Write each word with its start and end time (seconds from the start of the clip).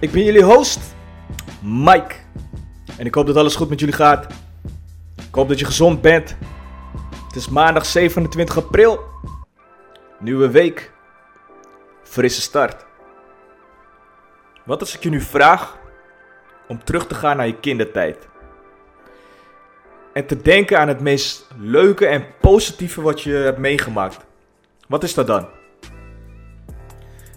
Ik 0.00 0.10
ben 0.10 0.24
jullie 0.24 0.42
host, 0.42 0.80
Mike. 1.62 2.14
En 2.98 3.06
ik 3.06 3.14
hoop 3.14 3.26
dat 3.26 3.36
alles 3.36 3.56
goed 3.56 3.68
met 3.68 3.80
jullie 3.80 3.94
gaat. 3.94 4.26
Ik 5.16 5.34
hoop 5.34 5.48
dat 5.48 5.58
je 5.58 5.64
gezond 5.64 6.00
bent. 6.00 6.36
Het 7.26 7.36
is 7.36 7.48
maandag 7.48 7.86
27 7.86 8.56
april. 8.56 9.04
Nieuwe 10.18 10.50
week. 10.50 10.92
Frisse 12.02 12.40
start. 12.40 12.86
Wat 14.64 14.80
als 14.80 14.94
ik 14.94 15.02
je 15.02 15.10
nu 15.10 15.20
vraag 15.20 15.78
om 16.68 16.84
terug 16.84 17.06
te 17.06 17.14
gaan 17.14 17.36
naar 17.36 17.46
je 17.46 17.60
kindertijd? 17.60 18.28
En 20.12 20.26
te 20.26 20.42
denken 20.42 20.78
aan 20.78 20.88
het 20.88 21.00
meest 21.00 21.46
leuke 21.58 22.06
en 22.06 22.24
positieve 22.40 23.00
wat 23.02 23.22
je 23.22 23.32
hebt 23.32 23.58
meegemaakt. 23.58 24.24
Wat 24.88 25.02
is 25.02 25.14
dat 25.14 25.26
dan? 25.26 25.48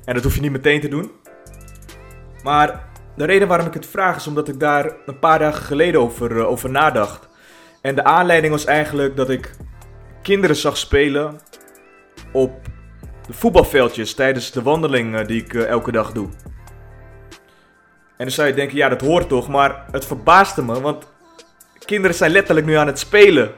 En 0.06 0.14
dat 0.14 0.24
hoef 0.24 0.36
je 0.36 0.42
niet 0.42 0.52
meteen 0.52 0.82
te 0.82 0.88
doen. 0.88 1.12
Maar 2.44 2.84
de 3.16 3.26
reden 3.26 3.48
waarom 3.48 3.68
ik 3.68 3.74
het 3.74 3.86
vraag 3.86 4.16
is 4.16 4.28
omdat 4.28 4.48
ik 4.48 4.60
daar 4.60 4.92
een 5.06 5.20
paar 5.20 5.40
dagen 5.40 5.64
geleden 5.64 6.02
over, 6.02 6.38
eh, 6.38 6.50
over 6.50 6.70
nadacht. 6.70 7.28
En 7.82 7.96
de 7.96 8.04
aanleiding 8.04 8.54
was 8.54 8.66
eigenlijk 8.66 9.16
dat 9.16 9.30
ik 9.30 9.56
kinderen 10.22 10.56
zag 10.56 10.78
spelen 10.78 11.40
op 12.32 12.52
de 13.28 13.34
voetbalveldjes 13.34 14.14
tijdens 14.14 14.52
de 14.52 14.62
wandeling 14.62 15.16
eh, 15.16 15.28
die 15.28 15.42
ik 15.42 15.54
eh, 15.54 15.66
elke 15.66 15.92
dag 15.92 16.12
doe. 16.12 16.30
En 18.18 18.30
dan 18.30 18.32
zou 18.32 18.48
je 18.48 18.54
denken, 18.54 18.78
ja 18.78 18.90
dat 18.90 19.02
hoort 19.02 19.30
toch, 19.30 19.48
maar 19.48 19.86
het 19.92 20.06
verbaasde 20.06 20.64
me, 20.64 20.82
want 20.82 21.12
kinderen 21.86 22.16
zijn 22.16 22.32
letterlijk 22.32 22.66
nu 22.66 22.74
aan 22.74 22.88
het 22.88 23.00
spelen. 23.00 23.52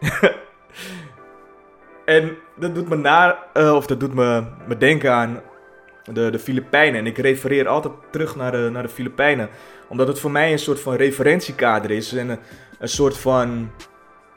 en 2.04 2.36
dat 2.56 2.74
doet 2.74 2.88
me 2.88 2.96
na, 2.96 3.38
of 3.54 3.86
dat 3.86 4.00
doet 4.00 4.14
me, 4.14 4.44
me 4.66 4.76
denken 4.76 5.12
aan 5.12 5.40
de, 6.12 6.30
de 6.30 6.38
Filipijnen. 6.38 7.00
En 7.00 7.06
ik 7.06 7.18
refereer 7.18 7.68
altijd 7.68 7.94
terug 8.10 8.36
naar 8.36 8.52
de, 8.52 8.68
naar 8.72 8.82
de 8.82 8.88
Filipijnen. 8.88 9.48
Omdat 9.88 10.08
het 10.08 10.20
voor 10.20 10.30
mij 10.30 10.52
een 10.52 10.58
soort 10.58 10.80
van 10.80 10.94
referentiekader 10.94 11.90
is. 11.90 12.12
En 12.12 12.28
een, 12.28 12.38
een 12.78 12.88
soort 12.88 13.18
van, 13.18 13.70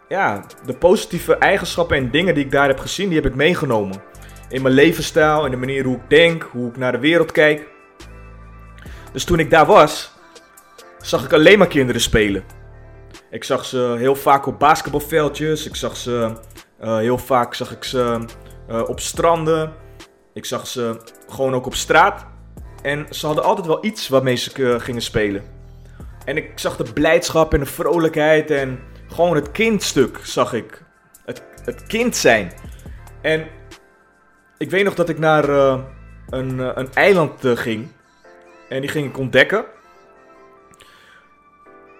ja, 0.07 0.45
de 0.65 0.73
positieve 0.73 1.35
eigenschappen 1.35 1.97
en 1.97 2.11
dingen 2.11 2.33
die 2.33 2.45
ik 2.45 2.51
daar 2.51 2.67
heb 2.67 2.79
gezien, 2.79 3.07
die 3.09 3.21
heb 3.21 3.31
ik 3.31 3.35
meegenomen. 3.35 4.01
In 4.49 4.61
mijn 4.61 4.73
levensstijl, 4.73 5.45
in 5.45 5.51
de 5.51 5.57
manier 5.57 5.83
hoe 5.83 5.95
ik 5.95 6.09
denk, 6.09 6.43
hoe 6.51 6.69
ik 6.69 6.77
naar 6.77 6.91
de 6.91 6.99
wereld 6.99 7.31
kijk. 7.31 7.67
Dus 9.11 9.23
toen 9.23 9.39
ik 9.39 9.49
daar 9.49 9.65
was, 9.65 10.13
zag 11.01 11.25
ik 11.25 11.33
alleen 11.33 11.57
maar 11.57 11.67
kinderen 11.67 12.01
spelen. 12.01 12.43
Ik 13.31 13.43
zag 13.43 13.65
ze 13.65 13.95
heel 13.97 14.15
vaak 14.15 14.45
op 14.45 14.59
basketbalveldjes. 14.59 15.67
Ik 15.67 15.75
zag 15.75 15.97
ze 15.97 16.31
uh, 16.81 16.97
heel 16.97 17.17
vaak 17.17 17.53
zag 17.53 17.71
ik 17.71 17.83
ze 17.83 18.19
uh, 18.69 18.89
op 18.89 18.99
stranden. 18.99 19.73
Ik 20.37 20.45
zag 20.45 20.67
ze 20.67 20.99
gewoon 21.27 21.53
ook 21.53 21.65
op 21.65 21.75
straat. 21.75 22.25
En 22.81 23.05
ze 23.09 23.25
hadden 23.25 23.43
altijd 23.43 23.67
wel 23.67 23.85
iets 23.85 24.07
waarmee 24.07 24.35
ze 24.35 24.51
uh, 24.59 24.79
gingen 24.79 25.01
spelen. 25.01 25.43
En 26.25 26.37
ik 26.37 26.51
zag 26.55 26.77
de 26.77 26.93
blijdschap 26.93 27.53
en 27.53 27.59
de 27.59 27.65
vrolijkheid 27.65 28.51
en 28.51 28.79
gewoon 29.07 29.35
het 29.35 29.51
kindstuk 29.51 30.19
zag 30.23 30.53
ik. 30.53 30.83
Het, 31.25 31.43
het 31.63 31.83
kind 31.83 32.15
zijn. 32.15 32.51
En 33.21 33.47
ik 34.57 34.69
weet 34.69 34.83
nog 34.83 34.93
dat 34.93 35.09
ik 35.09 35.19
naar 35.19 35.49
een, 36.29 36.79
een 36.79 36.93
eiland 36.93 37.33
ging. 37.41 37.87
En 38.69 38.81
die 38.81 38.89
ging 38.89 39.07
ik 39.07 39.17
ontdekken. 39.17 39.65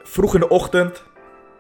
Vroeg 0.04 0.34
in 0.34 0.40
de 0.40 0.50
ochtend. 0.50 1.04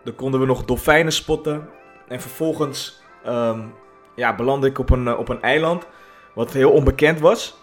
Dan 0.03 0.15
konden 0.15 0.39
we 0.39 0.45
nog 0.45 0.65
dolfijnen 0.65 1.13
spotten. 1.13 1.69
En 2.07 2.21
vervolgens 2.21 3.01
um, 3.27 3.73
ja, 4.15 4.35
belandde 4.35 4.67
ik 4.67 4.79
op 4.79 4.89
een, 4.89 5.17
op 5.17 5.29
een 5.29 5.41
eiland. 5.41 5.88
Wat 6.37 6.53
heel 6.53 6.71
onbekend 6.71 7.19
was. 7.19 7.57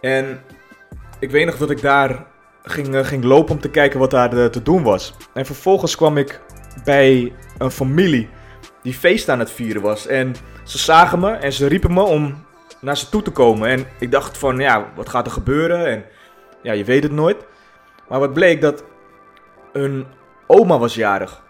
En 0.00 0.42
ik 1.18 1.30
weet 1.30 1.46
nog 1.46 1.56
dat 1.56 1.70
ik 1.70 1.80
daar 1.80 2.26
ging, 2.62 3.06
ging 3.06 3.24
lopen 3.24 3.54
om 3.54 3.60
te 3.60 3.70
kijken 3.70 3.98
wat 3.98 4.10
daar 4.10 4.50
te 4.50 4.62
doen 4.62 4.82
was. 4.82 5.14
En 5.34 5.46
vervolgens 5.46 5.96
kwam 5.96 6.16
ik 6.16 6.40
bij 6.84 7.32
een 7.58 7.70
familie 7.70 8.28
die 8.82 8.94
feest 8.94 9.28
aan 9.28 9.38
het 9.38 9.50
vieren 9.50 9.82
was. 9.82 10.06
En 10.06 10.34
ze 10.64 10.78
zagen 10.78 11.20
me 11.20 11.30
en 11.30 11.52
ze 11.52 11.66
riepen 11.66 11.92
me 11.92 12.02
om 12.02 12.44
naar 12.80 12.96
ze 12.96 13.08
toe 13.08 13.22
te 13.22 13.30
komen. 13.30 13.68
En 13.68 13.86
ik 13.98 14.10
dacht 14.10 14.38
van, 14.38 14.58
ja, 14.58 14.92
wat 14.94 15.08
gaat 15.08 15.26
er 15.26 15.32
gebeuren? 15.32 15.86
En 15.86 16.04
ja, 16.62 16.72
je 16.72 16.84
weet 16.84 17.02
het 17.02 17.12
nooit. 17.12 17.46
Maar 18.08 18.20
wat 18.20 18.32
bleek 18.32 18.60
dat 18.60 18.84
hun 19.72 20.06
oma 20.46 20.78
was 20.78 20.94
jarig. 20.94 21.42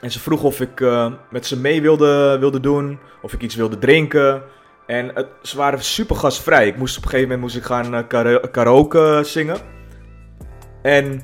En 0.00 0.10
ze 0.10 0.20
vroeg 0.20 0.42
of 0.42 0.60
ik 0.60 0.80
uh, 0.80 1.12
met 1.30 1.46
ze 1.46 1.58
mee 1.58 1.82
wilde, 1.82 2.36
wilde 2.40 2.60
doen, 2.60 2.98
of 3.22 3.32
ik 3.32 3.42
iets 3.42 3.54
wilde 3.54 3.78
drinken. 3.78 4.42
En 4.86 5.10
het, 5.14 5.26
ze 5.42 5.56
waren 5.56 5.82
super 5.82 6.16
gastvrij. 6.16 6.66
Ik 6.66 6.76
moest 6.76 6.96
op 6.96 7.02
een 7.02 7.08
gegeven 7.08 7.30
moment 7.30 7.46
moest 7.46 7.64
ik 7.64 7.70
gaan 7.70 7.94
uh, 7.94 8.00
kara 8.08 8.38
karaoke 8.50 9.20
zingen. 9.24 9.56
En 10.82 11.22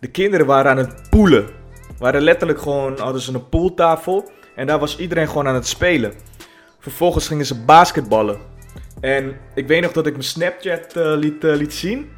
de 0.00 0.10
kinderen 0.10 0.46
waren 0.46 0.70
aan 0.70 0.76
het 0.76 1.10
poelen. 1.10 1.46
Waren 1.98 2.20
letterlijk 2.20 2.60
gewoon, 2.60 2.98
hadden 2.98 3.20
ze 3.20 3.34
een 3.34 3.48
pooltafel. 3.48 4.30
En 4.54 4.66
daar 4.66 4.78
was 4.78 4.98
iedereen 4.98 5.28
gewoon 5.28 5.48
aan 5.48 5.54
het 5.54 5.66
spelen. 5.66 6.12
Vervolgens 6.78 7.26
gingen 7.28 7.46
ze 7.46 7.64
basketballen. 7.64 8.38
En 9.00 9.36
ik 9.54 9.66
weet 9.66 9.82
nog 9.82 9.92
dat 9.92 10.06
ik 10.06 10.12
mijn 10.12 10.24
Snapchat 10.24 10.96
uh, 10.96 11.12
liet, 11.16 11.42
liet 11.42 11.74
zien. 11.74 12.10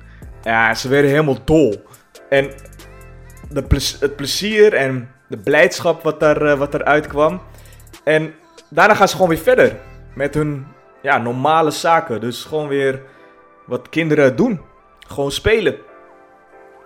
Ja, 0.42 0.75
ze 0.75 0.88
werden 0.88 1.10
helemaal 1.10 1.44
dol. 1.44 1.82
En 2.28 2.50
de 3.48 3.62
ple 3.62 3.81
het 4.00 4.16
plezier 4.16 4.75
en 4.75 5.09
de 5.30 5.38
blijdschap 5.38 6.02
wat, 6.02 6.20
daar, 6.20 6.42
uh, 6.42 6.54
wat 6.54 6.74
eruit 6.74 7.06
kwam. 7.06 7.41
En 8.04 8.34
daarna 8.68 8.94
gaan 8.94 9.08
ze 9.08 9.14
gewoon 9.14 9.30
weer 9.30 9.38
verder 9.38 9.76
met 10.14 10.34
hun 10.34 10.66
ja, 11.02 11.18
normale 11.18 11.70
zaken. 11.70 12.20
Dus 12.20 12.44
gewoon 12.44 12.68
weer 12.68 13.02
wat 13.66 13.88
kinderen 13.88 14.36
doen. 14.36 14.60
Gewoon 15.06 15.30
spelen. 15.30 15.76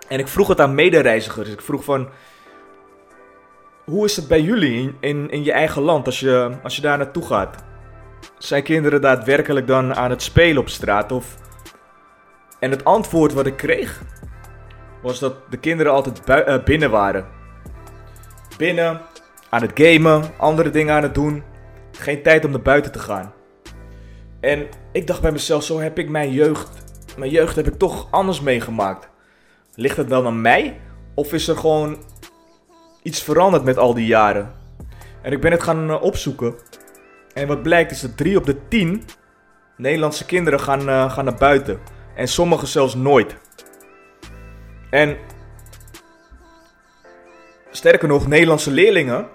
En 0.07 0.19
ik 0.19 0.27
vroeg 0.27 0.47
het 0.47 0.61
aan 0.61 0.75
medereizigers. 0.75 1.49
Ik 1.49 1.61
vroeg 1.61 1.83
van... 1.83 2.09
Hoe 3.83 4.05
is 4.05 4.15
het 4.15 4.27
bij 4.27 4.41
jullie 4.41 4.81
in, 4.81 4.97
in, 4.99 5.29
in 5.29 5.43
je 5.43 5.51
eigen 5.51 5.81
land 5.81 6.05
als 6.05 6.19
je, 6.19 6.51
als 6.63 6.75
je 6.75 6.81
daar 6.81 6.97
naartoe 6.97 7.25
gaat? 7.25 7.63
Zijn 8.37 8.63
kinderen 8.63 9.01
daadwerkelijk 9.01 9.67
dan 9.67 9.95
aan 9.95 10.09
het 10.09 10.21
spelen 10.21 10.61
op 10.61 10.69
straat? 10.69 11.11
Of... 11.11 11.35
En 12.59 12.71
het 12.71 12.83
antwoord 12.83 13.33
wat 13.33 13.45
ik 13.45 13.57
kreeg 13.57 14.01
was 15.01 15.19
dat 15.19 15.35
de 15.49 15.57
kinderen 15.57 15.91
altijd 15.91 16.47
uh, 16.47 16.63
binnen 16.63 16.91
waren. 16.91 17.34
Binnen, 18.57 19.01
aan 19.49 19.61
het 19.61 19.71
gamen, 19.73 20.23
andere 20.37 20.69
dingen 20.69 20.95
aan 20.95 21.03
het 21.03 21.13
doen. 21.13 21.43
Geen 21.91 22.21
tijd 22.21 22.45
om 22.45 22.51
naar 22.51 22.61
buiten 22.61 22.91
te 22.91 22.99
gaan. 22.99 23.33
En 24.39 24.67
ik 24.91 25.07
dacht 25.07 25.21
bij 25.21 25.31
mezelf, 25.31 25.63
zo 25.63 25.79
heb 25.79 25.99
ik 25.99 26.09
mijn 26.09 26.31
jeugd, 26.31 26.69
mijn 27.17 27.31
jeugd 27.31 27.55
heb 27.55 27.67
ik 27.67 27.77
toch 27.77 28.07
anders 28.11 28.41
meegemaakt. 28.41 29.09
Ligt 29.75 29.97
het 29.97 30.09
dan 30.09 30.25
aan 30.25 30.41
mij? 30.41 30.79
Of 31.13 31.33
is 31.33 31.47
er 31.47 31.57
gewoon 31.57 31.97
iets 33.03 33.23
veranderd 33.23 33.63
met 33.63 33.77
al 33.77 33.93
die 33.93 34.05
jaren? 34.05 34.51
En 35.21 35.31
ik 35.31 35.41
ben 35.41 35.51
het 35.51 35.63
gaan 35.63 35.89
uh, 35.89 36.01
opzoeken. 36.01 36.55
En 37.33 37.47
wat 37.47 37.63
blijkt 37.63 37.91
is 37.91 38.01
dat 38.01 38.17
3 38.17 38.37
op 38.37 38.45
de 38.45 38.67
10 38.67 39.03
Nederlandse 39.77 40.25
kinderen 40.25 40.59
gaan, 40.59 40.89
uh, 40.89 41.11
gaan 41.11 41.25
naar 41.25 41.35
buiten. 41.35 41.79
En 42.15 42.27
sommigen 42.27 42.67
zelfs 42.67 42.95
nooit. 42.95 43.35
En 44.89 45.17
sterker 47.75 48.07
nog, 48.07 48.27
Nederlandse 48.27 48.71
leerlingen 48.71 49.27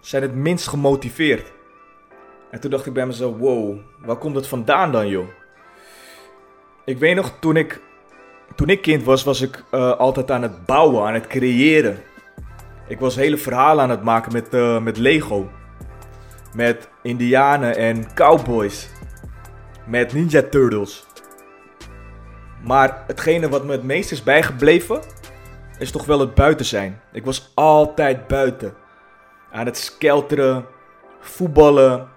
zijn 0.00 0.22
het 0.22 0.34
minst 0.34 0.68
gemotiveerd. 0.68 1.52
En 2.50 2.60
toen 2.60 2.70
dacht 2.70 2.86
ik 2.86 2.92
bij 2.92 3.06
mezelf, 3.06 3.36
wow, 3.38 3.78
waar 3.98 4.16
komt 4.16 4.34
het 4.34 4.46
vandaan 4.46 4.92
dan 4.92 5.08
joh? 5.08 5.28
Ik 6.84 6.98
weet 6.98 7.14
nog, 7.14 7.32
toen 7.40 7.56
ik, 7.56 7.80
toen 8.54 8.68
ik 8.68 8.82
kind 8.82 9.04
was, 9.04 9.24
was 9.24 9.40
ik 9.40 9.64
uh, 9.70 9.92
altijd 9.92 10.30
aan 10.30 10.42
het 10.42 10.66
bouwen, 10.66 11.06
aan 11.06 11.14
het 11.14 11.26
creëren. 11.26 12.02
Ik 12.88 12.98
was 12.98 13.16
hele 13.16 13.36
verhalen 13.36 13.82
aan 13.82 13.90
het 13.90 14.02
maken 14.02 14.32
met, 14.32 14.54
uh, 14.54 14.80
met 14.80 14.96
Lego. 14.96 15.50
Met 16.54 16.88
indianen 17.02 17.76
en 17.76 18.14
cowboys. 18.14 18.88
Met 19.86 20.12
Ninja 20.12 20.42
Turtles. 20.42 21.06
Maar 22.64 23.04
hetgene 23.06 23.48
wat 23.48 23.64
me 23.64 23.72
het 23.72 23.82
meest 23.82 24.12
is 24.12 24.22
bijgebleven, 24.22 25.00
is 25.80 25.90
toch 25.90 26.04
wel 26.04 26.20
het 26.20 26.34
buiten 26.34 26.66
zijn. 26.66 27.00
Ik 27.12 27.24
was 27.24 27.50
altijd 27.54 28.26
buiten. 28.26 28.74
Aan 29.52 29.66
het 29.66 29.76
skelteren, 29.76 30.66
voetballen, 31.20 32.08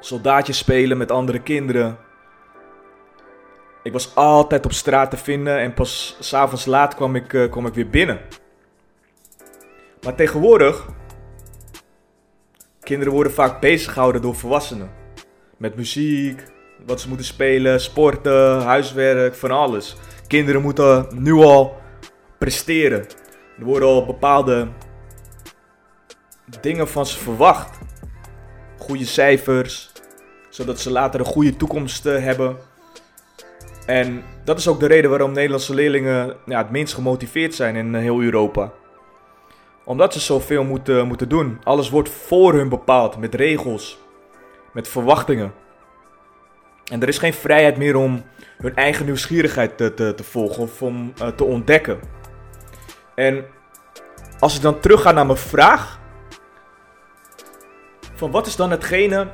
soldaatjes 0.00 0.58
spelen 0.58 0.98
met 0.98 1.10
andere 1.10 1.42
kinderen. 1.42 1.98
ik 3.82 3.92
was 3.92 4.14
altijd 4.14 4.64
op 4.64 4.72
straat 4.72 5.10
te 5.10 5.16
vinden 5.16 5.58
en 5.58 5.74
pas 5.74 6.16
s'avonds 6.20 6.64
laat 6.64 6.94
kwam 6.94 7.16
ik, 7.16 7.32
eh, 7.32 7.50
kwam 7.50 7.66
ik 7.66 7.74
weer 7.74 7.90
binnen. 7.90 8.20
Maar 10.02 10.14
tegenwoordig, 10.14 10.86
kinderen 12.80 13.12
worden 13.12 13.32
vaak 13.32 13.60
bezig 13.60 13.92
gehouden 13.92 14.22
door 14.22 14.34
volwassenen. 14.34 14.90
Met 15.56 15.76
muziek, 15.76 16.42
wat 16.86 17.00
ze 17.00 17.08
moeten 17.08 17.26
spelen, 17.26 17.80
sporten, 17.80 18.62
huiswerk, 18.62 19.34
van 19.34 19.50
alles. 19.50 19.96
Kinderen 20.26 20.62
moeten 20.62 21.06
nu 21.10 21.32
al 21.32 21.84
presteren. 22.38 23.06
Er 23.58 23.64
worden 23.64 23.88
al 23.88 24.06
bepaalde 24.06 24.68
dingen 26.60 26.88
van 26.88 27.06
ze 27.06 27.18
verwacht. 27.18 27.78
Goede 28.78 29.04
cijfers, 29.04 29.92
zodat 30.50 30.80
ze 30.80 30.90
later 30.90 31.20
een 31.20 31.26
goede 31.26 31.56
toekomst 31.56 32.06
eh, 32.06 32.22
hebben. 32.22 32.56
En 33.86 34.22
dat 34.44 34.58
is 34.58 34.68
ook 34.68 34.80
de 34.80 34.86
reden 34.86 35.10
waarom 35.10 35.32
Nederlandse 35.32 35.74
leerlingen 35.74 36.36
ja, 36.46 36.58
het 36.58 36.70
minst 36.70 36.94
gemotiveerd 36.94 37.54
zijn 37.54 37.76
in 37.76 37.94
eh, 37.94 38.00
heel 38.00 38.22
Europa. 38.22 38.72
Omdat 39.84 40.12
ze 40.12 40.20
zoveel 40.20 40.64
moeten, 40.64 41.06
moeten 41.06 41.28
doen. 41.28 41.58
Alles 41.62 41.90
wordt 41.90 42.08
voor 42.08 42.54
hun 42.54 42.68
bepaald, 42.68 43.16
met 43.16 43.34
regels, 43.34 43.98
met 44.72 44.88
verwachtingen. 44.88 45.52
En 46.92 47.02
er 47.02 47.08
is 47.08 47.18
geen 47.18 47.34
vrijheid 47.34 47.76
meer 47.76 47.96
om 47.96 48.22
hun 48.58 48.74
eigen 48.74 49.04
nieuwsgierigheid 49.04 49.76
te, 49.76 49.94
te, 49.94 50.24
volgen 50.24 50.62
of 50.62 50.82
om 50.82 51.12
te 51.36 51.44
ontdekken. 51.44 51.98
En 53.16 53.44
als 54.38 54.56
ik 54.56 54.62
dan 54.62 54.80
terug 54.80 55.02
ga 55.02 55.12
naar 55.12 55.26
mijn 55.26 55.38
vraag. 55.38 56.00
Van 58.14 58.30
wat 58.30 58.46
is 58.46 58.56
dan 58.56 58.70
hetgene 58.70 59.28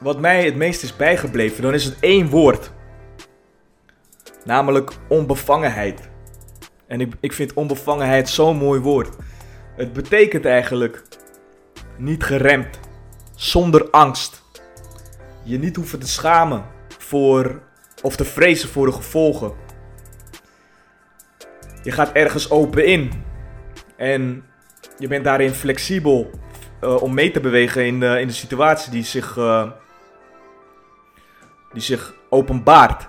wat 0.00 0.18
mij 0.18 0.44
het 0.44 0.56
meest 0.56 0.82
is 0.82 0.96
bijgebleven? 0.96 1.62
Dan 1.62 1.74
is 1.74 1.84
het 1.84 1.96
één 2.00 2.28
woord. 2.28 2.70
Namelijk 4.44 4.92
onbevangenheid. 5.08 6.08
En 6.86 7.00
ik, 7.00 7.12
ik 7.20 7.32
vind 7.32 7.52
onbevangenheid 7.52 8.28
zo'n 8.28 8.56
mooi 8.56 8.80
woord. 8.80 9.16
Het 9.76 9.92
betekent 9.92 10.44
eigenlijk 10.44 11.02
niet 11.96 12.24
geremd, 12.24 12.78
zonder 13.34 13.90
angst. 13.90 14.42
Je 15.42 15.58
niet 15.58 15.76
hoeven 15.76 15.98
te 15.98 16.08
schamen 16.08 16.64
voor 16.98 17.60
of 18.02 18.16
te 18.16 18.24
vrezen 18.24 18.68
voor 18.68 18.86
de 18.86 18.92
gevolgen. 18.92 19.52
Je 21.88 21.94
gaat 21.94 22.12
ergens 22.12 22.50
open 22.50 22.84
in 22.84 23.12
en 23.96 24.44
je 24.98 25.08
bent 25.08 25.24
daarin 25.24 25.50
flexibel 25.50 26.30
uh, 26.80 27.02
om 27.02 27.14
mee 27.14 27.30
te 27.30 27.40
bewegen 27.40 27.86
in, 27.86 28.02
uh, 28.02 28.20
in 28.20 28.26
de 28.26 28.32
situatie 28.32 28.90
die 28.90 29.04
zich, 29.04 29.36
uh, 29.36 29.70
die 31.72 31.82
zich 31.82 32.14
openbaart. 32.28 33.08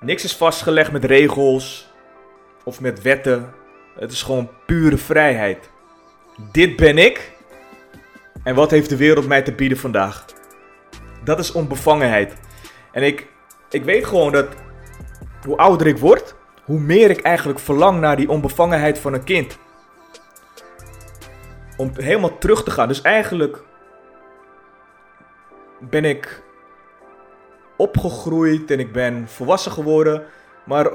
Niks 0.00 0.24
is 0.24 0.36
vastgelegd 0.36 0.92
met 0.92 1.04
regels 1.04 1.92
of 2.64 2.80
met 2.80 3.02
wetten. 3.02 3.52
Het 3.98 4.12
is 4.12 4.22
gewoon 4.22 4.50
pure 4.66 4.96
vrijheid. 4.96 5.70
Dit 6.52 6.76
ben 6.76 6.98
ik. 6.98 7.32
En 8.42 8.54
wat 8.54 8.70
heeft 8.70 8.88
de 8.88 8.96
wereld 8.96 9.26
mij 9.26 9.42
te 9.42 9.52
bieden 9.52 9.78
vandaag? 9.78 10.24
Dat 11.24 11.38
is 11.38 11.52
onbevangenheid. 11.52 12.34
En 12.92 13.02
ik, 13.02 13.26
ik 13.70 13.84
weet 13.84 14.06
gewoon 14.06 14.32
dat 14.32 14.48
hoe 15.44 15.56
ouder 15.56 15.86
ik 15.86 15.98
word, 15.98 16.34
hoe 16.66 16.80
meer 16.80 17.10
ik 17.10 17.20
eigenlijk 17.20 17.58
verlang 17.58 18.00
naar 18.00 18.16
die 18.16 18.28
onbevangenheid 18.28 18.98
van 18.98 19.14
een 19.14 19.24
kind. 19.24 19.58
Om 21.76 21.90
helemaal 21.94 22.38
terug 22.38 22.64
te 22.64 22.70
gaan. 22.70 22.88
Dus 22.88 23.02
eigenlijk 23.02 23.62
ben 25.80 26.04
ik 26.04 26.42
opgegroeid 27.76 28.70
en 28.70 28.78
ik 28.78 28.92
ben 28.92 29.28
volwassen 29.28 29.72
geworden. 29.72 30.24
Maar 30.64 30.90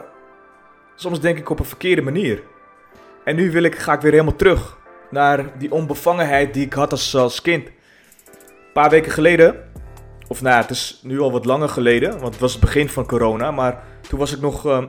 soms 0.95 1.19
denk 1.19 1.37
ik 1.37 1.49
op 1.49 1.59
een 1.59 1.65
verkeerde 1.65 2.01
manier. 2.01 2.43
En 3.23 3.35
nu 3.35 3.51
wil 3.51 3.63
ik, 3.63 3.75
ga 3.75 3.93
ik 3.93 4.01
weer 4.01 4.11
helemaal 4.11 4.35
terug 4.35 4.77
naar 5.09 5.57
die 5.57 5.71
onbevangenheid 5.71 6.53
die 6.53 6.65
ik 6.65 6.73
had 6.73 6.91
als, 7.13 7.41
kind. 7.41 7.67
Een 7.67 8.73
paar 8.73 8.89
weken 8.89 9.11
geleden, 9.11 9.69
of 10.27 10.41
nou, 10.41 10.61
het 10.61 10.69
is 10.69 10.99
nu 11.03 11.19
al 11.19 11.31
wat 11.31 11.45
langer 11.45 11.69
geleden, 11.69 12.11
want 12.19 12.31
het 12.31 12.39
was 12.39 12.51
het 12.51 12.61
begin 12.61 12.89
van 12.89 13.05
corona. 13.05 13.51
Maar 13.51 13.83
toen 14.09 14.19
was 14.19 14.33
ik 14.33 14.41
nog 14.41 14.65
uh, 14.65 14.83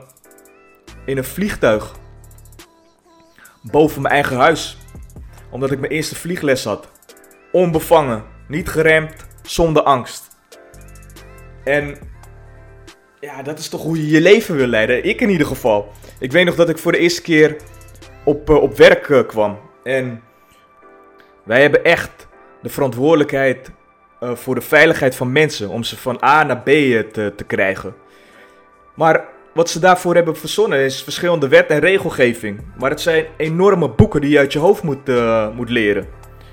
in 1.05 1.17
een 1.17 1.23
vliegtuig 1.23 1.95
boven 3.61 4.01
mijn 4.01 4.13
eigen 4.13 4.37
huis. 4.37 4.77
Omdat 5.49 5.71
ik 5.71 5.79
mijn 5.79 5.91
eerste 5.91 6.15
vliegles 6.15 6.63
had. 6.63 6.87
Onbevangen, 7.51 8.23
niet 8.47 8.69
geremd, 8.69 9.25
zonder 9.41 9.83
angst. 9.83 10.37
En 11.63 11.97
ja, 13.19 13.41
dat 13.41 13.59
is 13.59 13.69
toch 13.69 13.81
hoe 13.81 13.97
je 13.97 14.07
je 14.07 14.21
leven 14.21 14.55
wil 14.55 14.67
leiden. 14.67 15.03
Ik 15.03 15.21
in 15.21 15.29
ieder 15.29 15.47
geval. 15.47 15.91
Ik 16.19 16.31
weet 16.31 16.45
nog 16.45 16.55
dat 16.55 16.69
ik 16.69 16.77
voor 16.77 16.91
de 16.91 16.97
eerste 16.97 17.21
keer 17.21 17.57
op, 18.23 18.49
uh, 18.49 18.61
op 18.61 18.77
werk 18.77 19.07
uh, 19.07 19.27
kwam. 19.27 19.59
En 19.83 20.21
wij 21.43 21.61
hebben 21.61 21.83
echt 21.83 22.27
de 22.61 22.69
verantwoordelijkheid 22.69 23.71
uh, 24.21 24.35
voor 24.35 24.55
de 24.55 24.61
veiligheid 24.61 25.15
van 25.15 25.31
mensen. 25.31 25.69
Om 25.69 25.83
ze 25.83 25.97
van 25.97 26.23
A 26.23 26.43
naar 26.43 26.61
B 26.61 26.65
te, 26.65 27.33
te 27.35 27.43
krijgen. 27.47 27.95
Maar 28.95 29.25
wat 29.53 29.69
ze 29.69 29.79
daarvoor 29.79 30.15
hebben 30.15 30.37
verzonnen 30.37 30.79
is 30.79 31.03
verschillende 31.03 31.47
wet 31.47 31.67
en 31.67 31.79
regelgeving. 31.79 32.61
Maar 32.77 32.89
het 32.89 33.01
zijn 33.01 33.25
enorme 33.37 33.89
boeken 33.89 34.21
die 34.21 34.29
je 34.29 34.37
uit 34.37 34.53
je 34.53 34.59
hoofd 34.59 34.83
moet, 34.83 35.07
moet 35.55 35.69
leren. 35.69 36.07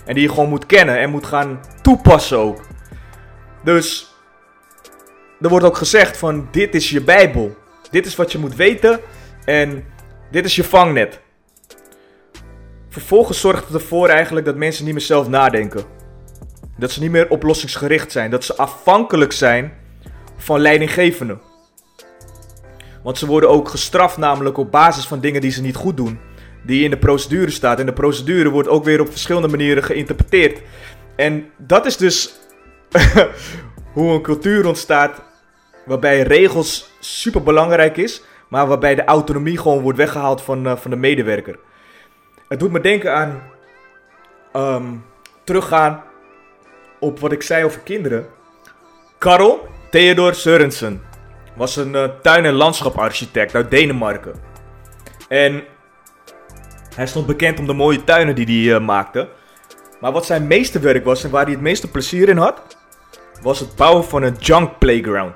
En 0.05 0.14
die 0.14 0.23
je 0.23 0.29
gewoon 0.29 0.49
moet 0.49 0.67
kennen 0.67 0.99
en 0.99 1.11
moet 1.11 1.26
gaan 1.26 1.61
toepassen 1.82 2.38
ook. 2.38 2.61
Dus 3.64 4.14
er 5.41 5.49
wordt 5.49 5.64
ook 5.64 5.76
gezegd 5.76 6.17
van 6.17 6.49
dit 6.50 6.75
is 6.75 6.91
je 6.91 7.02
Bijbel. 7.02 7.56
Dit 7.91 8.06
is 8.06 8.17
wat 8.17 8.32
je 8.32 8.38
moet 8.38 8.56
weten 8.56 9.00
en 9.44 9.85
dit 10.31 10.44
is 10.44 10.56
je 10.56 10.64
vangnet. 10.64 11.20
Vervolgens 12.88 13.41
zorgt 13.41 13.64
het 13.64 13.75
ervoor 13.75 14.08
eigenlijk 14.08 14.47
dat 14.47 14.56
mensen 14.56 14.85
niet 14.85 14.94
meer 14.94 15.02
zelf 15.02 15.29
nadenken. 15.29 15.85
Dat 16.76 16.91
ze 16.91 17.00
niet 17.00 17.11
meer 17.11 17.31
oplossingsgericht 17.31 18.12
zijn. 18.12 18.31
Dat 18.31 18.44
ze 18.44 18.56
afhankelijk 18.56 19.32
zijn 19.32 19.73
van 20.37 20.61
leidinggevenden. 20.61 21.41
Want 23.02 23.19
ze 23.19 23.26
worden 23.26 23.50
ook 23.50 23.69
gestraft 23.69 24.17
namelijk 24.17 24.58
op 24.58 24.70
basis 24.70 25.06
van 25.06 25.20
dingen 25.20 25.41
die 25.41 25.50
ze 25.50 25.62
niet 25.62 25.76
goed 25.76 25.97
doen. 25.97 26.19
Die 26.62 26.85
in 26.85 26.91
de 26.91 26.99
procedure 26.99 27.50
staat. 27.50 27.79
En 27.79 27.87
de 27.87 27.93
procedure 27.93 28.50
wordt 28.50 28.69
ook 28.69 28.85
weer 28.85 29.00
op 29.00 29.11
verschillende 29.11 29.49
manieren 29.49 29.82
geïnterpreteerd. 29.82 30.61
En 31.17 31.50
dat 31.56 31.87
is 31.87 31.97
dus 31.97 32.35
hoe 33.94 34.12
een 34.12 34.23
cultuur 34.23 34.67
ontstaat 34.67 35.23
waarbij 35.87 36.23
regels 36.23 36.91
super 37.00 37.43
belangrijk 37.43 37.97
is, 37.97 38.23
maar 38.49 38.66
waarbij 38.66 38.95
de 38.95 39.04
autonomie 39.04 39.59
gewoon 39.59 39.80
wordt 39.80 39.99
weggehaald 39.99 40.42
van, 40.42 40.66
uh, 40.66 40.76
van 40.76 40.90
de 40.90 40.97
medewerker. 40.97 41.59
Het 42.49 42.61
doet 42.61 42.71
me 42.71 42.80
denken 42.80 43.14
aan 43.14 43.42
um, 44.57 45.04
teruggaan 45.45 46.02
op 46.99 47.21
wat 47.21 47.33
ik 47.33 47.42
zei 47.42 47.64
over 47.64 47.80
kinderen. 47.80 48.26
Karel 49.19 49.69
Theodor 49.90 50.35
Sørensen 50.35 51.10
was 51.61 51.76
een 51.76 51.95
uh, 51.95 52.05
tuin- 52.23 52.45
en 52.45 52.52
landschaparchitect 52.52 53.55
uit 53.55 53.71
Denemarken. 53.71 54.35
En 55.29 55.64
hij 56.95 57.07
stond 57.07 57.26
bekend 57.26 57.59
om 57.59 57.67
de 57.67 57.73
mooie 57.73 58.05
tuinen 58.05 58.35
die 58.35 58.47
hij 58.47 58.81
uh, 58.81 58.87
maakte. 58.87 59.29
Maar 60.00 60.12
wat 60.12 60.26
zijn 60.26 60.47
meeste 60.47 60.79
werk 60.79 61.05
was 61.05 61.25
en 61.25 61.31
waar 61.31 61.43
hij 61.45 61.52
het 61.52 61.61
meeste 61.62 61.90
plezier 61.90 62.29
in 62.29 62.37
had, 62.37 62.76
was 63.43 63.61
het 63.61 63.76
bouwen 63.76 64.05
van 64.05 64.23
een 64.23 64.37
junk 64.38 64.79
playground. 64.79 65.35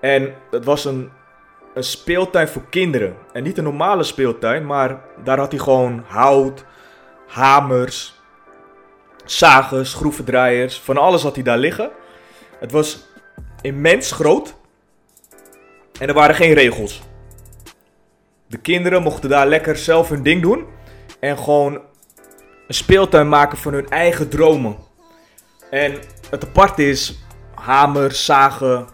En 0.00 0.34
het 0.50 0.64
was 0.64 0.84
een, 0.84 1.10
een 1.74 1.84
speeltuin 1.84 2.48
voor 2.48 2.64
kinderen. 2.70 3.16
En 3.32 3.42
niet 3.42 3.58
een 3.58 3.64
normale 3.64 4.02
speeltuin, 4.02 4.66
maar 4.66 5.00
daar 5.24 5.38
had 5.38 5.52
hij 5.52 5.60
gewoon 5.60 6.04
hout, 6.06 6.64
hamers, 7.28 8.20
zagen, 9.24 9.86
schroevendraaiers. 9.86 10.80
Van 10.80 10.96
alles 10.96 11.22
had 11.22 11.34
hij 11.34 11.44
daar 11.44 11.58
liggen. 11.58 11.90
Het 12.60 12.72
was 12.72 13.08
immens 13.60 14.12
groot. 14.12 14.62
En 16.00 16.08
er 16.08 16.14
waren 16.14 16.34
geen 16.34 16.54
regels. 16.54 17.02
De 18.46 18.58
kinderen 18.58 19.02
mochten 19.02 19.30
daar 19.30 19.46
lekker 19.46 19.76
zelf 19.76 20.08
hun 20.08 20.22
ding 20.22 20.42
doen. 20.42 20.66
En 21.20 21.38
gewoon 21.38 21.74
een 22.66 22.74
speeltuin 22.74 23.28
maken 23.28 23.58
van 23.58 23.72
hun 23.72 23.88
eigen 23.88 24.28
dromen. 24.28 24.76
En 25.70 25.98
het 26.30 26.44
aparte 26.44 26.88
is, 26.88 27.24
hamers, 27.54 28.24
zagen, 28.24 28.88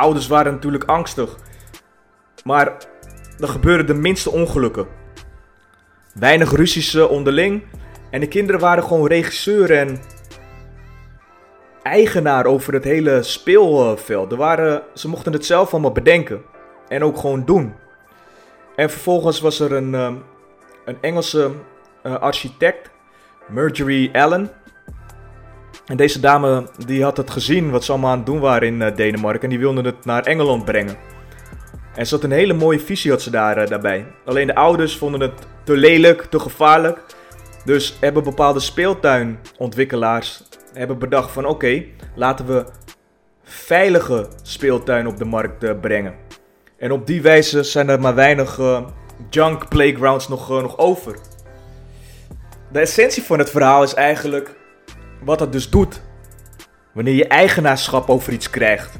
Ouders 0.00 0.26
waren 0.26 0.52
natuurlijk 0.52 0.84
angstig. 0.84 1.36
Maar 2.44 2.76
er 3.38 3.48
gebeurden 3.48 3.86
de 3.86 3.94
minste 3.94 4.30
ongelukken. 4.30 4.86
Weinig 6.14 6.50
ruzies 6.52 6.94
onderling. 6.96 7.62
En 8.10 8.20
de 8.20 8.28
kinderen 8.28 8.60
waren 8.60 8.84
gewoon 8.84 9.06
regisseur 9.06 9.78
en 9.78 10.00
eigenaar 11.82 12.46
over 12.46 12.72
het 12.72 12.84
hele 12.84 13.22
speelveld. 13.22 14.32
Waren, 14.32 14.82
ze 14.94 15.08
mochten 15.08 15.32
het 15.32 15.46
zelf 15.46 15.72
allemaal 15.72 15.92
bedenken. 15.92 16.42
En 16.88 17.04
ook 17.04 17.18
gewoon 17.18 17.44
doen. 17.44 17.72
En 18.76 18.90
vervolgens 18.90 19.40
was 19.40 19.60
er 19.60 19.72
een, 19.72 19.94
ehm, 19.94 20.14
een 20.84 20.96
Engelse 21.00 21.50
uh, 22.02 22.16
architect, 22.16 22.90
Marjorie 23.48 24.18
Allen. 24.18 24.50
En 25.86 25.96
deze 25.96 26.20
dame 26.20 26.68
die 26.86 27.02
had 27.02 27.16
het 27.16 27.30
gezien 27.30 27.70
wat 27.70 27.84
ze 27.84 27.92
allemaal 27.92 28.10
aan 28.10 28.16
het 28.16 28.26
doen 28.26 28.40
waren 28.40 28.68
in 28.68 28.80
uh, 28.80 28.96
Denemarken. 28.96 29.42
En 29.42 29.48
die 29.48 29.58
wilde 29.58 29.82
het 29.82 30.04
naar 30.04 30.22
Engeland 30.22 30.64
brengen. 30.64 30.96
En 31.94 32.06
ze 32.06 32.14
had 32.14 32.24
een 32.24 32.30
hele 32.30 32.52
mooie 32.52 32.80
visie 32.80 33.10
had 33.10 33.22
ze 33.22 33.30
daar, 33.30 33.62
uh, 33.62 33.66
daarbij. 33.66 34.06
Alleen 34.24 34.46
de 34.46 34.54
ouders 34.54 34.96
vonden 34.96 35.20
het 35.20 35.46
te 35.64 35.76
lelijk, 35.76 36.22
te 36.22 36.38
gevaarlijk. 36.38 36.98
Dus 37.64 37.96
hebben 38.00 38.24
bepaalde 38.24 38.60
speeltuinontwikkelaars 38.60 40.42
hebben 40.72 40.98
bedacht 40.98 41.30
van 41.30 41.46
oké, 41.46 41.84
laten 42.14 42.46
we 42.46 42.64
veilige 43.42 44.28
speeltuin 44.42 45.06
op 45.06 45.16
de 45.16 45.24
markt 45.24 45.64
uh, 45.64 45.80
brengen. 45.80 46.14
En 46.76 46.92
op 46.92 47.06
die 47.06 47.22
wijze 47.22 47.62
zijn 47.62 47.88
er 47.88 48.00
maar 48.00 48.14
weinig 48.14 48.60
junk 49.30 49.68
playgrounds 49.68 50.28
nog, 50.28 50.48
nog 50.48 50.78
over. 50.78 51.16
De 52.72 52.80
essentie 52.80 53.22
van 53.22 53.38
het 53.38 53.50
verhaal 53.50 53.82
is 53.82 53.94
eigenlijk 53.94 54.56
wat 55.24 55.38
dat 55.38 55.52
dus 55.52 55.70
doet 55.70 56.02
wanneer 56.92 57.14
je 57.14 57.26
eigenaarschap 57.26 58.08
over 58.08 58.32
iets 58.32 58.50
krijgt. 58.50 58.98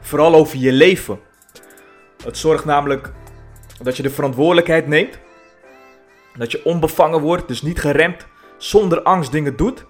Vooral 0.00 0.34
over 0.34 0.58
je 0.58 0.72
leven. 0.72 1.20
Het 2.24 2.36
zorgt 2.38 2.64
namelijk 2.64 3.12
dat 3.82 3.96
je 3.96 4.02
de 4.02 4.10
verantwoordelijkheid 4.10 4.86
neemt. 4.86 5.18
Dat 6.38 6.50
je 6.50 6.64
onbevangen 6.64 7.20
wordt, 7.20 7.48
dus 7.48 7.62
niet 7.62 7.80
geremd, 7.80 8.26
zonder 8.58 9.02
angst 9.02 9.32
dingen 9.32 9.56
doet. 9.56 9.84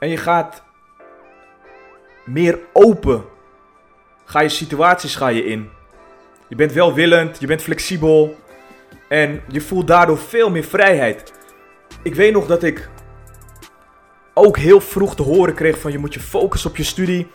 En 0.00 0.08
je 0.08 0.16
gaat 0.16 0.62
meer 2.24 2.58
open. 2.72 3.24
Ga 4.24 4.40
je 4.40 4.48
situaties 4.48 5.16
ga 5.16 5.28
je 5.28 5.44
in. 5.44 5.70
Je 6.48 6.54
bent 6.54 6.72
welwillend, 6.72 7.40
je 7.40 7.46
bent 7.46 7.62
flexibel. 7.62 8.36
En 9.08 9.42
je 9.48 9.60
voelt 9.60 9.86
daardoor 9.86 10.18
veel 10.18 10.50
meer 10.50 10.64
vrijheid. 10.64 11.32
Ik 12.02 12.14
weet 12.14 12.32
nog 12.32 12.46
dat 12.46 12.62
ik 12.62 12.88
ook 14.34 14.56
heel 14.56 14.80
vroeg 14.80 15.14
te 15.14 15.22
horen 15.22 15.54
kreeg 15.54 15.78
van 15.78 15.92
je 15.92 15.98
moet 15.98 16.14
je 16.14 16.20
focussen 16.20 16.70
op 16.70 16.76
je 16.76 16.82
studie. 16.82 17.30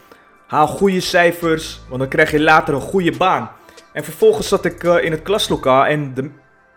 Haal 0.47 0.67
goede 0.67 0.99
cijfers, 0.99 1.81
want 1.87 1.99
dan 1.99 2.09
krijg 2.09 2.31
je 2.31 2.41
later 2.41 2.73
een 2.73 2.81
goede 2.81 3.17
baan. 3.17 3.51
En 3.93 4.03
vervolgens 4.03 4.47
zat 4.47 4.65
ik 4.65 4.83
uh, 4.83 5.03
in 5.03 5.11
het 5.11 5.21
klaslokaal 5.21 5.85
en 5.85 6.13
de 6.13 6.29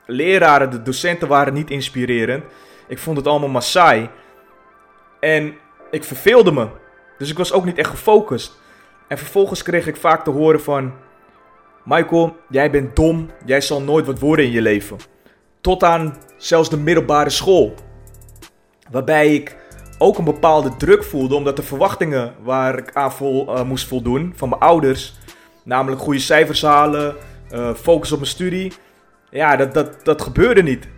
leraren, 0.06 0.70
de 0.70 0.82
docenten 0.82 1.28
waren 1.28 1.54
niet 1.54 1.70
inspirerend. 1.70 2.44
Ik 2.88 2.98
vond 2.98 3.16
het 3.16 3.26
allemaal 3.26 3.48
maar 3.48 3.62
saai. 3.62 4.08
En 5.20 5.56
ik 5.90 6.04
verveelde 6.04 6.52
me. 6.52 6.68
Dus 7.18 7.30
ik 7.30 7.38
was 7.38 7.52
ook 7.52 7.64
niet 7.64 7.78
echt 7.78 7.90
gefocust. 7.90 8.52
En 9.08 9.18
vervolgens 9.18 9.62
kreeg 9.62 9.86
ik 9.86 9.96
vaak 9.96 10.24
te 10.24 10.30
horen 10.30 10.60
van... 10.60 10.92
Michael, 11.84 12.36
jij 12.48 12.70
bent 12.70 12.96
dom. 12.96 13.30
Jij 13.44 13.60
zal 13.60 13.82
nooit 13.82 14.06
wat 14.06 14.18
worden 14.18 14.44
in 14.44 14.50
je 14.50 14.62
leven. 14.62 14.96
Tot 15.60 15.84
aan 15.84 16.16
zelfs 16.36 16.70
de 16.70 16.76
middelbare 16.76 17.30
school. 17.30 17.74
Waarbij 18.90 19.34
ik 19.34 19.56
ook 19.98 20.18
een 20.18 20.24
bepaalde 20.24 20.76
druk 20.76 21.04
voelde, 21.04 21.34
omdat 21.34 21.56
de 21.56 21.62
verwachtingen 21.62 22.34
waar 22.42 22.78
ik 22.78 22.94
aan 22.94 23.12
vol, 23.12 23.56
uh, 23.56 23.62
moest 23.62 23.86
voldoen 23.86 24.32
van 24.36 24.48
mijn 24.48 24.60
ouders, 24.60 25.14
namelijk 25.64 26.00
goede 26.00 26.18
cijfers 26.18 26.62
halen, 26.62 27.16
uh, 27.52 27.74
focus 27.74 28.12
op 28.12 28.18
mijn 28.18 28.30
studie, 28.30 28.72
ja, 29.30 29.56
dat, 29.56 29.74
dat, 29.74 30.04
dat 30.04 30.22
gebeurde 30.22 30.62
niet. 30.62 30.88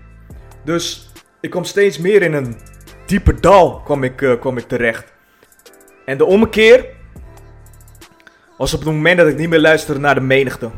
Dus 0.64 1.10
ik 1.40 1.50
kwam 1.50 1.64
steeds 1.64 1.98
meer 1.98 2.22
in 2.22 2.34
een 2.34 2.56
dieper 3.10 3.40
dal 3.40 3.80
kwam 3.80 4.04
ik, 4.04 4.20
uh, 4.20 4.40
kwam 4.40 4.56
ik 4.56 4.68
terecht. 4.68 5.12
En 6.04 6.18
de 6.18 6.24
ommekeer 6.24 6.86
was 8.56 8.74
op 8.74 8.80
het 8.80 8.88
moment 8.88 9.18
dat 9.18 9.26
ik 9.26 9.36
niet 9.36 9.48
meer 9.48 9.60
luisterde 9.60 10.00
naar 10.00 10.14
de 10.14 10.20
menigte. 10.20 10.70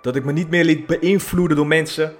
Dat 0.00 0.16
ik 0.16 0.24
me 0.24 0.32
niet 0.32 0.50
meer 0.50 0.64
liet 0.64 0.86
beïnvloeden 0.86 1.56
door 1.56 1.66
mensen 1.66 2.14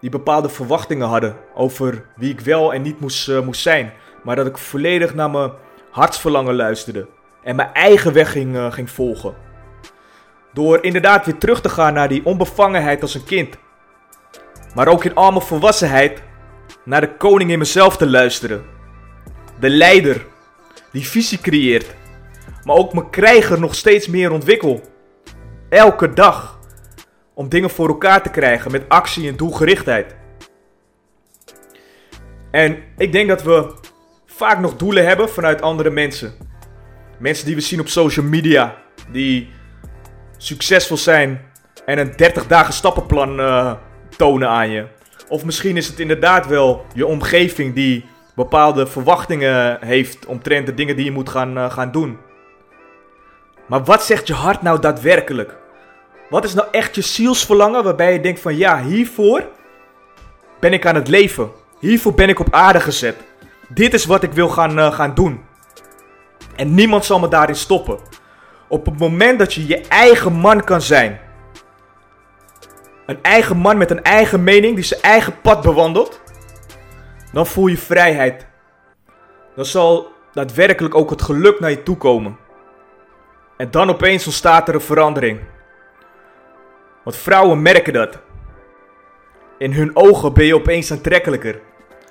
die 0.00 0.10
bepaalde 0.10 0.48
verwachtingen 0.48 1.08
hadden 1.08 1.36
over 1.54 2.04
wie 2.16 2.32
ik 2.32 2.40
wel 2.40 2.74
en 2.74 2.82
niet 2.82 3.00
moest, 3.00 3.28
uh, 3.28 3.40
moest 3.40 3.62
zijn. 3.62 3.92
Maar 4.22 4.36
dat 4.36 4.46
ik 4.46 4.58
volledig 4.58 5.14
naar 5.14 5.30
mijn 5.30 5.52
hartsverlangen 5.90 6.54
luisterde 6.54 7.06
en 7.42 7.56
mijn 7.56 7.72
eigen 7.72 8.12
weg 8.12 8.32
ging, 8.32 8.54
uh, 8.54 8.72
ging 8.72 8.90
volgen. 8.90 9.34
Door 10.52 10.84
inderdaad 10.84 11.26
weer 11.26 11.38
terug 11.38 11.60
te 11.60 11.68
gaan 11.68 11.94
naar 11.94 12.08
die 12.08 12.24
onbevangenheid 12.24 13.02
als 13.02 13.14
een 13.14 13.24
kind. 13.24 13.56
Maar 14.74 14.88
ook 14.88 15.04
in 15.04 15.14
al 15.14 15.40
volwassenheid 15.40 16.22
naar 16.88 17.00
de 17.00 17.16
koning 17.16 17.50
in 17.50 17.58
mezelf 17.58 17.96
te 17.96 18.10
luisteren. 18.10 18.64
De 19.60 19.68
leider 19.68 20.26
die 20.92 21.08
visie 21.08 21.38
creëert. 21.38 21.94
Maar 22.64 22.76
ook 22.76 22.92
mijn 22.92 23.10
krijger 23.10 23.60
nog 23.60 23.74
steeds 23.74 24.06
meer 24.06 24.30
ontwikkel. 24.30 24.80
Elke 25.68 26.12
dag 26.12 26.58
om 27.34 27.48
dingen 27.48 27.70
voor 27.70 27.88
elkaar 27.88 28.22
te 28.22 28.30
krijgen 28.30 28.70
met 28.70 28.88
actie 28.88 29.28
en 29.28 29.36
doelgerichtheid. 29.36 30.16
En 32.50 32.78
ik 32.96 33.12
denk 33.12 33.28
dat 33.28 33.42
we 33.42 33.74
vaak 34.26 34.58
nog 34.58 34.76
doelen 34.76 35.06
hebben 35.06 35.28
vanuit 35.28 35.62
andere 35.62 35.90
mensen. 35.90 36.32
Mensen 37.18 37.46
die 37.46 37.54
we 37.54 37.60
zien 37.60 37.80
op 37.80 37.88
social 37.88 38.26
media, 38.26 38.76
die 39.12 39.50
succesvol 40.36 40.96
zijn 40.96 41.40
en 41.84 41.98
een 41.98 42.12
30 42.16 42.46
dagen 42.46 42.72
stappenplan 42.74 43.40
uh, 43.40 43.74
tonen 44.16 44.48
aan 44.48 44.70
je. 44.70 44.96
Of 45.28 45.44
misschien 45.44 45.76
is 45.76 45.86
het 45.86 46.00
inderdaad 46.00 46.46
wel 46.46 46.84
je 46.94 47.06
omgeving 47.06 47.74
die 47.74 48.04
bepaalde 48.34 48.86
verwachtingen 48.86 49.78
heeft 49.86 50.26
omtrent 50.26 50.66
de 50.66 50.74
dingen 50.74 50.96
die 50.96 51.04
je 51.04 51.10
moet 51.10 51.28
gaan, 51.28 51.58
uh, 51.58 51.70
gaan 51.70 51.90
doen. 51.90 52.18
Maar 53.66 53.84
wat 53.84 54.02
zegt 54.02 54.26
je 54.26 54.34
hart 54.34 54.62
nou 54.62 54.80
daadwerkelijk? 54.80 55.56
Wat 56.28 56.44
is 56.44 56.54
nou 56.54 56.68
echt 56.70 56.94
je 56.94 57.00
zielsverlangen 57.00 57.84
waarbij 57.84 58.12
je 58.12 58.20
denkt 58.20 58.40
van 58.40 58.56
ja, 58.56 58.82
hiervoor 58.82 59.46
ben 60.60 60.72
ik 60.72 60.86
aan 60.86 60.94
het 60.94 61.08
leven. 61.08 61.50
Hiervoor 61.78 62.14
ben 62.14 62.28
ik 62.28 62.40
op 62.40 62.54
aarde 62.54 62.80
gezet. 62.80 63.16
Dit 63.68 63.94
is 63.94 64.04
wat 64.04 64.22
ik 64.22 64.32
wil 64.32 64.48
gaan, 64.48 64.78
uh, 64.78 64.92
gaan 64.92 65.14
doen. 65.14 65.40
En 66.56 66.74
niemand 66.74 67.04
zal 67.04 67.18
me 67.18 67.28
daarin 67.28 67.56
stoppen. 67.56 67.98
Op 68.68 68.86
het 68.86 68.98
moment 68.98 69.38
dat 69.38 69.54
je 69.54 69.66
je 69.66 69.80
eigen 69.88 70.32
man 70.32 70.64
kan 70.64 70.80
zijn. 70.80 71.20
Een 73.08 73.22
eigen 73.22 73.56
man 73.56 73.78
met 73.78 73.90
een 73.90 74.02
eigen 74.02 74.44
mening 74.44 74.74
die 74.74 74.84
zijn 74.84 75.02
eigen 75.02 75.40
pad 75.40 75.62
bewandelt. 75.62 76.20
Dan 77.32 77.46
voel 77.46 77.66
je 77.66 77.76
vrijheid. 77.76 78.46
Dan 79.54 79.64
zal 79.64 80.12
daadwerkelijk 80.32 80.94
ook 80.94 81.10
het 81.10 81.22
geluk 81.22 81.60
naar 81.60 81.70
je 81.70 81.82
toe 81.82 81.96
komen. 81.96 82.36
En 83.56 83.70
dan 83.70 83.90
opeens 83.90 84.26
ontstaat 84.26 84.68
er 84.68 84.74
een 84.74 84.80
verandering. 84.80 85.40
Want 87.04 87.16
vrouwen 87.16 87.62
merken 87.62 87.92
dat. 87.92 88.18
In 89.58 89.72
hun 89.72 89.96
ogen 89.96 90.32
ben 90.32 90.44
je 90.44 90.54
opeens 90.54 90.92
aantrekkelijker. 90.92 91.60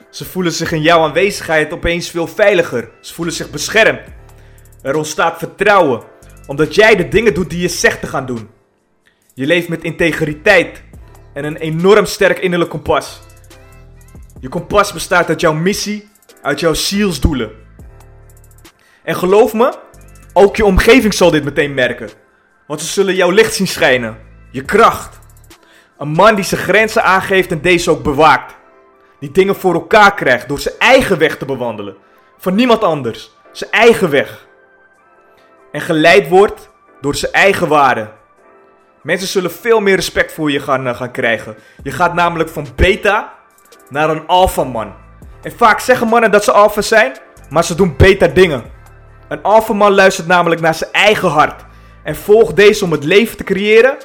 Ze 0.10 0.26
voelen 0.26 0.52
zich 0.52 0.72
in 0.72 0.82
jouw 0.82 1.04
aanwezigheid 1.04 1.74
opeens 1.74 2.10
veel 2.10 2.28
veiliger. 2.28 2.92
Ze 3.02 3.14
voelen 3.14 3.34
zich 3.34 3.50
beschermd. 3.50 4.02
Er 4.82 4.96
ontstaat 4.96 5.38
vertrouwen, 5.38 6.04
omdat 6.48 6.76
jij 6.76 6.96
de 6.96 7.08
dingen 7.08 7.34
doet 7.34 7.50
die 7.50 7.62
je 7.62 7.68
zegt 7.68 8.02
te 8.02 8.08
gaan 8.08 8.26
doen. 8.26 8.50
Je 9.34 9.46
leeft 9.46 9.68
met 9.68 9.84
integriteit 9.84 10.86
en 11.38 11.44
een 11.44 11.58
enorm 11.58 12.06
sterk 12.06 12.40
innerlijk 12.40 12.70
kompas. 12.72 13.22
Je 14.40 14.50
kompas 14.50 14.94
bestaat 14.94 15.30
uit 15.30 15.42
jouw 15.42 15.54
missie, 15.54 16.10
uit 16.42 16.60
jouw 16.60 16.74
zielsdoelen. 16.74 17.52
En 19.04 19.16
geloof 19.16 19.54
me, 19.54 19.74
ook 20.34 20.56
je 20.56 20.66
omgeving 20.66 21.14
zal 21.14 21.32
dit 21.32 21.44
meteen 21.44 21.74
merken. 21.74 22.10
Want 22.68 22.82
ze 22.82 22.88
zullen 22.88 23.16
jouw 23.16 23.30
licht 23.30 23.54
zien 23.54 23.68
schijnen. 23.68 24.18
Je 24.52 24.62
kracht. 24.62 25.20
Een 25.98 26.08
man 26.08 26.36
die 26.36 26.44
zijn 26.44 26.62
grenzen 26.62 27.04
aangeeft 27.04 27.52
en 27.52 27.62
deze 27.62 27.92
ook 27.92 28.04
bewaakt. 28.04 28.56
Die 29.20 29.32
dingen 29.32 29.56
voor 29.56 29.74
elkaar 29.74 30.14
krijgt 30.14 30.48
door 30.48 30.60
zijn 30.60 30.76
eigen 30.80 31.18
weg 31.18 31.38
te 31.38 31.46
bewandelen. 31.46 31.96
Van 32.38 32.56
niemand 32.56 32.84
anders. 32.84 33.32
Zijn 33.52 33.72
eigen 33.72 34.10
weg. 34.10 34.48
En 35.72 35.82
geleid 35.82 36.28
wordt 36.28 36.70
door 37.02 37.16
zijn 37.16 37.32
eigen 37.32 37.68
waarden. 37.68 38.17
Mensen 39.08 39.28
zullen 39.28 39.52
veel 39.52 39.80
meer 39.80 39.96
respect 39.96 40.34
voor 40.34 40.52
je 40.52 40.60
gaan, 40.60 40.88
uh, 40.88 40.96
gaan 40.96 41.12
krijgen. 41.12 41.56
Je 41.84 41.92
gaat 41.92 42.14
namelijk 42.14 42.50
van 42.50 42.68
beta 42.76 43.34
naar 43.90 44.10
een 44.10 44.28
alpha 44.28 44.64
man. 44.64 44.94
En 45.42 45.52
vaak 45.52 45.80
zeggen 45.80 46.08
mannen 46.08 46.32
dat 46.32 46.44
ze 46.44 46.52
alpha 46.52 46.82
zijn, 46.82 47.12
maar 47.50 47.64
ze 47.64 47.76
doen 47.76 47.96
beta 47.98 48.28
dingen. 48.28 48.64
Een 49.28 49.42
alpha 49.42 49.74
man 49.74 49.94
luistert 49.94 50.28
namelijk 50.28 50.62
naar 50.62 50.74
zijn 50.74 50.92
eigen 50.92 51.30
hart. 51.30 51.66
En 52.04 52.16
volgt 52.16 52.56
deze 52.56 52.84
om 52.84 52.92
het 52.92 53.04
leven 53.04 53.38
te 53.38 53.44
creëren 53.44 53.98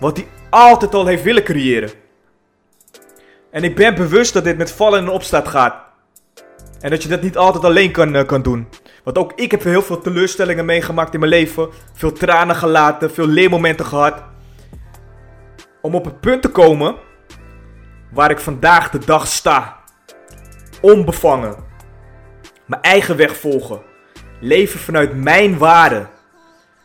wat 0.00 0.16
hij 0.16 0.26
altijd 0.50 0.94
al 0.94 1.06
heeft 1.06 1.22
willen 1.22 1.44
creëren. 1.44 1.90
En 3.50 3.64
ik 3.64 3.76
ben 3.76 3.94
bewust 3.94 4.32
dat 4.32 4.44
dit 4.44 4.58
met 4.58 4.72
vallen 4.72 5.00
en 5.00 5.08
opstaat 5.08 5.48
gaat. 5.48 5.74
En 6.80 6.90
dat 6.90 7.02
je 7.02 7.08
dat 7.08 7.22
niet 7.22 7.36
altijd 7.36 7.64
alleen 7.64 7.92
kan, 7.92 8.16
uh, 8.16 8.24
kan 8.26 8.42
doen. 8.42 8.68
Want 9.04 9.18
ook 9.18 9.32
ik 9.34 9.50
heb 9.50 9.62
heel 9.62 9.82
veel 9.82 10.00
teleurstellingen 10.00 10.64
meegemaakt 10.64 11.14
in 11.14 11.20
mijn 11.20 11.32
leven. 11.32 11.68
Veel 11.92 12.12
tranen 12.12 12.56
gelaten, 12.56 13.10
veel 13.10 13.26
leermomenten 13.26 13.86
gehad. 13.86 14.22
Om 15.80 15.94
op 15.94 16.04
het 16.04 16.20
punt 16.20 16.42
te 16.42 16.48
komen 16.48 16.96
waar 18.10 18.30
ik 18.30 18.38
vandaag 18.38 18.90
de 18.90 18.98
dag 18.98 19.26
sta. 19.26 19.76
Onbevangen. 20.80 21.56
Mijn 22.66 22.82
eigen 22.82 23.16
weg 23.16 23.36
volgen. 23.36 23.82
Leven 24.40 24.80
vanuit 24.80 25.14
mijn 25.14 25.58
waarden. 25.58 26.08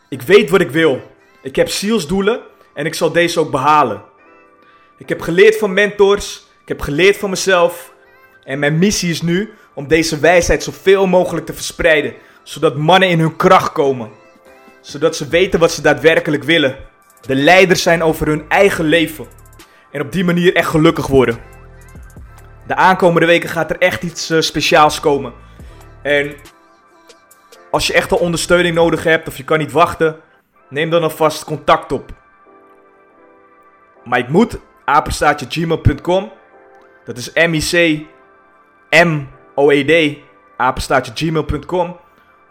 Ik 0.10 0.22
weet 0.22 0.50
wat 0.50 0.62
ik 0.62 0.70
wil. 0.70 1.02
Ik 1.42 1.56
heb 1.56 1.70
zielsdoelen 1.70 2.42
en 2.74 2.86
ik 2.86 2.94
zal 2.94 3.12
deze 3.12 3.40
ook 3.40 3.52
behalen. 3.52 4.04
Ik 4.98 5.10
heb 5.10 5.22
geleerd 5.22 5.58
van 5.58 5.74
mentors, 5.74 6.48
ik 6.62 6.68
heb 6.68 6.82
geleerd 6.82 7.18
van 7.18 7.30
mezelf. 7.30 7.94
En 8.44 8.60
mijn 8.60 8.78
missie 8.78 9.10
is 9.10 9.22
nu 9.22 9.54
om 9.74 9.88
deze 9.88 10.20
wijsheid 10.20 10.64
zoveel 10.64 11.08
mogelijk 11.08 11.46
te 11.46 11.54
verspreiden, 11.54 12.14
zodat 12.44 12.78
mannen 12.78 13.10
in 13.10 13.20
hun 13.20 13.36
kracht 13.36 13.72
komen. 13.72 14.12
Zodat 14.82 15.16
ze 15.16 15.28
weten 15.28 15.60
wat 15.60 15.72
ze 15.72 15.82
daadwerkelijk 15.82 16.44
willen. 16.44 16.78
De 17.26 17.36
leiders 17.36 17.82
zijn 17.82 18.04
over 18.04 18.28
hun 18.28 18.50
eigen 18.50 18.86
leven. 18.86 19.26
En 19.92 20.02
op 20.02 20.12
die 20.12 20.24
manier 20.24 20.56
echt 20.56 20.70
gelukkig 20.70 21.08
worden. 21.08 21.38
De 22.68 22.76
aankomende 22.76 23.28
weken 23.28 23.50
gaat 23.50 23.70
er 23.70 23.78
echt 23.78 24.04
iets 24.04 24.32
uh, 24.32 24.42
speciaals 24.42 25.00
komen. 25.00 25.34
En 26.02 26.36
als 27.72 27.88
je 27.88 27.94
echt 27.94 28.12
al 28.12 28.18
ondersteuning 28.18 28.76
nodig 28.76 29.04
hebt 29.04 29.28
of 29.28 29.38
je 29.38 29.44
kan 29.44 29.58
niet 29.58 29.72
wachten, 29.72 30.16
neem 30.70 30.90
dan 30.90 31.04
alvast 31.04 31.44
contact 31.44 31.92
op. 31.92 32.12
Mike. 34.04 34.60
Dat 37.06 37.18
is 37.18 37.34
M-I-C-M-O-E-D, 37.34 38.12
apenstaatje 40.58 41.12
gmail.com. 41.16 42.00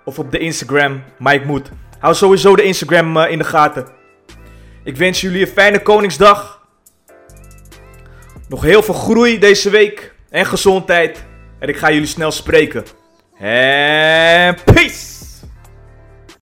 Of 0.04 0.18
op 0.18 0.30
de 0.30 0.38
Instagram, 0.38 1.02
Mike. 1.18 1.62
Hou 1.98 2.14
sowieso 2.14 2.56
de 2.56 2.62
Instagram 2.62 3.16
uh, 3.16 3.30
in 3.30 3.38
de 3.38 3.44
gaten. 3.44 4.00
Ik 4.84 4.96
wens 4.96 5.20
jullie 5.20 5.40
een 5.40 5.52
fijne 5.52 5.82
Koningsdag. 5.82 6.66
Nog 8.48 8.62
heel 8.62 8.82
veel 8.82 8.94
groei 8.94 9.38
deze 9.38 9.70
week 9.70 10.14
en 10.30 10.46
gezondheid. 10.46 11.24
En 11.58 11.68
ik 11.68 11.76
ga 11.76 11.90
jullie 11.90 12.06
snel 12.06 12.30
spreken. 12.30 12.84
En 13.38 14.56
peace! 14.64 15.21